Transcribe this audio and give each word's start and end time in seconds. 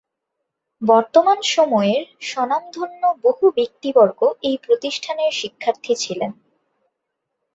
বর্তমান 0.81 1.39
সময়ের 1.51 2.03
স্বনামধন্য 2.21 3.01
বহু 3.23 3.45
ব্যক্তিবর্গ 3.51 4.19
এই 4.43 4.55
প্রতিষ্ঠানের 4.57 5.31
শিক্ষার্থী 5.31 5.93
ছিলেন। 5.95 6.31